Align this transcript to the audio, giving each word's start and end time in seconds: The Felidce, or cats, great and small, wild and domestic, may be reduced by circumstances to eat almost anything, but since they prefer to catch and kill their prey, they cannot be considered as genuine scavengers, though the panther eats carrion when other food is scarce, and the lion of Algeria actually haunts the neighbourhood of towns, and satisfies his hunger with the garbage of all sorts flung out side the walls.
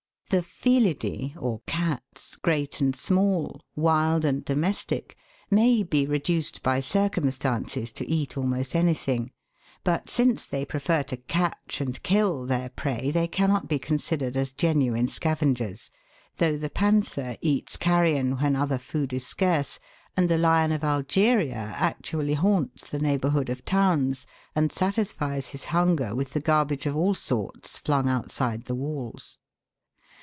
The 0.33 0.41
Felidce, 0.41 1.35
or 1.37 1.59
cats, 1.67 2.37
great 2.37 2.79
and 2.79 2.95
small, 2.95 3.59
wild 3.75 4.23
and 4.23 4.45
domestic, 4.45 5.17
may 5.49 5.83
be 5.83 6.05
reduced 6.05 6.63
by 6.63 6.79
circumstances 6.79 7.91
to 7.91 8.07
eat 8.07 8.37
almost 8.37 8.73
anything, 8.73 9.31
but 9.83 10.09
since 10.09 10.47
they 10.47 10.63
prefer 10.63 11.03
to 11.03 11.17
catch 11.17 11.81
and 11.81 12.01
kill 12.01 12.45
their 12.45 12.69
prey, 12.69 13.11
they 13.11 13.27
cannot 13.27 13.67
be 13.67 13.77
considered 13.77 14.37
as 14.37 14.53
genuine 14.53 15.09
scavengers, 15.09 15.89
though 16.37 16.55
the 16.55 16.69
panther 16.69 17.35
eats 17.41 17.75
carrion 17.75 18.37
when 18.37 18.55
other 18.55 18.77
food 18.77 19.11
is 19.11 19.27
scarce, 19.27 19.79
and 20.15 20.29
the 20.29 20.37
lion 20.37 20.71
of 20.71 20.81
Algeria 20.81 21.73
actually 21.75 22.35
haunts 22.35 22.89
the 22.89 22.99
neighbourhood 22.99 23.49
of 23.49 23.65
towns, 23.65 24.25
and 24.55 24.71
satisfies 24.71 25.49
his 25.49 25.65
hunger 25.65 26.15
with 26.15 26.29
the 26.31 26.39
garbage 26.39 26.85
of 26.85 26.95
all 26.95 27.13
sorts 27.15 27.77
flung 27.77 28.07
out 28.07 28.31
side 28.31 28.63
the 28.67 28.73
walls. 28.75 29.37